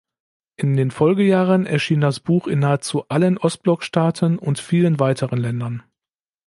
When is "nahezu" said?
2.57-3.07